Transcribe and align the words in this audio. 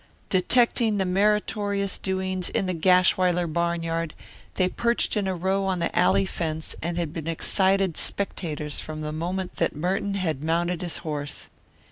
Detecting 0.31 0.97
the 0.97 1.05
meritorious 1.05 1.99
doings 1.99 2.49
in 2.49 2.65
the 2.65 2.73
Gashwiler 2.73 3.45
barnyard, 3.45 4.15
they 4.55 4.67
perched 4.67 5.15
in 5.15 5.27
a 5.27 5.35
row 5.35 5.65
on 5.67 5.77
the 5.77 5.95
alley 5.95 6.25
fence 6.25 6.75
and 6.81 6.97
had 6.97 7.13
been 7.13 7.27
excited 7.27 7.95
spectators 7.97 8.79
from 8.79 9.01
the 9.01 9.11
moment 9.11 9.57
that 9.57 9.75
Merton 9.75 10.15
had 10.15 10.43
mounted 10.43 10.81
his 10.81 10.97
horse. 11.05 11.49